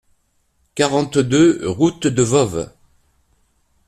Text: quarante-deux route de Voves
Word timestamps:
quarante-deux 0.73 1.59
route 1.69 2.07
de 2.07 2.23
Voves 2.23 2.71